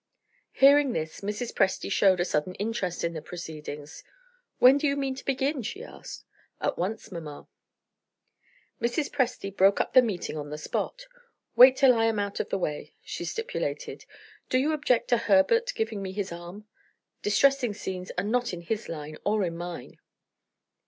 Hearing 0.53 0.93
this, 0.93 1.21
Mrs. 1.21 1.53
Presty 1.53 1.91
showed 1.91 2.19
a 2.19 2.25
sudden 2.25 2.55
interest 2.55 3.03
in 3.03 3.13
the 3.13 3.21
proceedings 3.21 4.03
"When 4.57 4.79
do 4.79 4.87
you 4.87 4.95
mean 4.97 5.13
to 5.13 5.23
begin?" 5.23 5.61
she 5.61 5.83
asked. 5.83 6.25
"At 6.59 6.75
once, 6.75 7.11
mamma." 7.11 7.47
Mrs. 8.81 9.11
Presty 9.11 9.55
broke 9.55 9.79
up 9.79 9.93
the 9.93 10.01
meeting 10.01 10.37
on 10.39 10.49
the 10.49 10.57
spot. 10.57 11.05
"Wait 11.55 11.77
till 11.77 11.93
I 11.93 12.05
am 12.05 12.17
out 12.17 12.39
of 12.39 12.49
the 12.49 12.57
way," 12.57 12.95
she 13.03 13.23
stipulated. 13.25 14.05
"Do 14.49 14.57
you 14.57 14.73
object 14.73 15.09
to 15.09 15.17
Herbert 15.17 15.71
giving 15.75 16.01
me 16.01 16.13
his 16.13 16.31
arm? 16.31 16.65
Distressing 17.21 17.75
scenes 17.75 18.11
are 18.17 18.23
not 18.23 18.53
in 18.53 18.61
his 18.61 18.89
line 18.89 19.19
or 19.23 19.43
in 19.45 19.55
mine." 19.55 19.99